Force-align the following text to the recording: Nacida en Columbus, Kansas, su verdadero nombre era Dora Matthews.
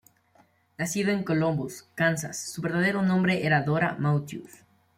Nacida 0.79 1.11
en 1.11 1.23
Columbus, 1.23 1.85
Kansas, 1.93 2.49
su 2.51 2.63
verdadero 2.63 3.03
nombre 3.03 3.45
era 3.45 3.61
Dora 3.61 3.97
Matthews. 3.99 4.63